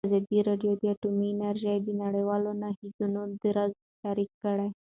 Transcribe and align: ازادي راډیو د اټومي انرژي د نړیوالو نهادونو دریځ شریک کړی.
ازادي 0.07 0.39
راډیو 0.49 0.71
د 0.79 0.83
اټومي 0.93 1.27
انرژي 1.33 1.75
د 1.83 1.89
نړیوالو 2.03 2.51
نهادونو 2.61 3.21
دریځ 3.43 3.73
شریک 3.99 4.29
کړی. 4.43 4.67